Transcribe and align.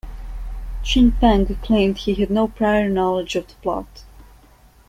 Chin 0.81 1.11
Peng 1.11 1.45
claimed 1.61 1.95
he 1.95 2.15
had 2.15 2.31
no 2.31 2.47
prior 2.47 2.89
knowledge 2.89 3.35
of 3.35 3.47
the 3.47 3.53
plot. 3.61 4.03